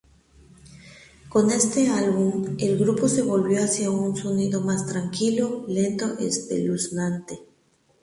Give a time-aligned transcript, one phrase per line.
[1.29, 7.37] Con este álbum, el grupo se volvió hacia un sonido más tranquilo, lento, espeluznante.